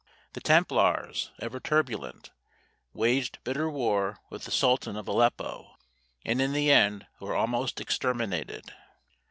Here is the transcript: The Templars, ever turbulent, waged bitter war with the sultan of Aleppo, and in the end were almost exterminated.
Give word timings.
The 0.33 0.41
Templars, 0.41 1.29
ever 1.39 1.59
turbulent, 1.59 2.31
waged 2.91 3.37
bitter 3.43 3.69
war 3.69 4.17
with 4.31 4.45
the 4.45 4.51
sultan 4.51 4.97
of 4.97 5.07
Aleppo, 5.07 5.75
and 6.25 6.41
in 6.41 6.53
the 6.53 6.71
end 6.71 7.05
were 7.19 7.35
almost 7.35 7.79
exterminated. 7.79 8.73